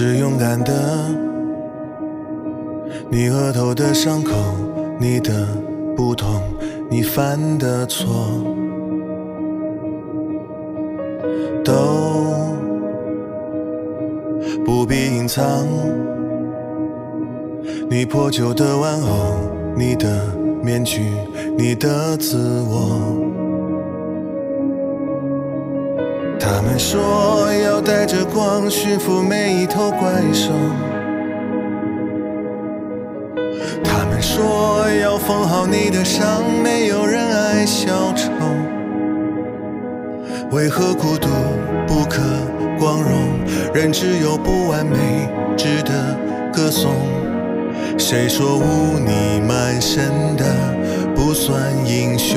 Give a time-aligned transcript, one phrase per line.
[0.00, 0.72] 是勇敢的。
[3.10, 4.32] 你额头的伤口
[5.00, 5.44] 你的
[5.96, 6.40] 不同
[6.88, 8.06] 你犯的错
[11.64, 11.72] 都
[14.64, 15.66] 不必隐藏。
[17.90, 21.10] 你破旧的玩偶你的面具
[21.56, 22.38] 你的自
[22.68, 23.47] 我。
[26.60, 30.50] 他们说要带着光驯服每一头怪兽。
[33.84, 38.32] 他们说要缝好你的伤，没有人爱小丑。
[40.50, 41.28] 为何孤独
[41.86, 42.22] 不可
[42.76, 43.38] 光荣？
[43.72, 45.92] 人只有不完美，值得
[46.52, 46.90] 歌颂。
[47.96, 50.44] 谁说污泥满身的
[51.14, 52.36] 不算英雄？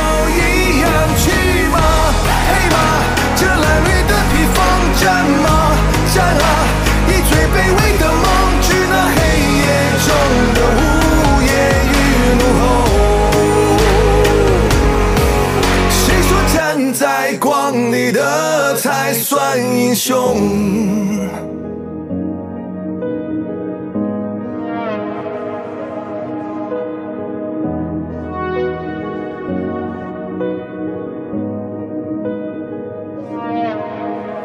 [17.61, 20.35] 光里的才算英雄？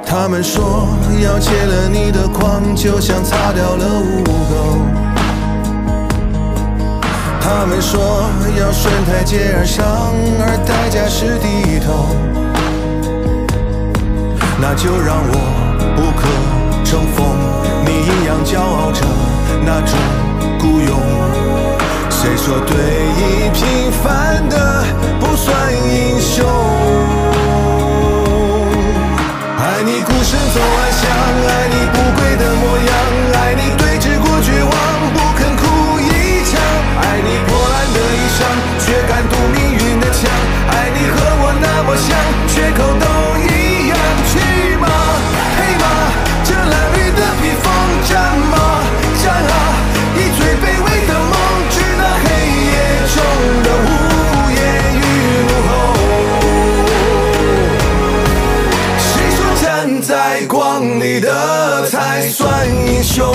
[0.05, 0.87] 他们说
[1.25, 4.55] 要戒了你的狂，就像擦掉了污垢。
[7.41, 8.28] 他们说
[8.60, 9.87] 要顺台阶而上，
[10.38, 12.45] 而代价是低头。
[14.59, 15.34] 那就让我
[15.94, 16.27] 不可
[16.83, 17.37] 乘风，
[17.84, 19.05] 你一样骄傲着
[19.65, 19.99] 那种
[20.59, 20.91] 孤勇。
[22.09, 22.75] 谁说对
[23.19, 23.35] 弈
[60.38, 63.26] 在光里的才算英雄。
[63.26, 63.34] 爱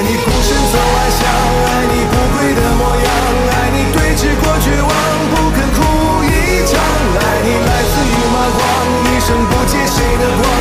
[0.00, 1.26] 你孤身走暗巷，
[1.66, 3.04] 爱你不跪的模样，
[3.50, 4.88] 爱你对峙过绝望，
[5.34, 5.76] 不肯哭
[6.22, 6.30] 一
[6.70, 6.72] 场。
[7.18, 7.94] 爱你来自
[8.32, 8.62] 马光，
[9.02, 10.53] 一生不借谁的光。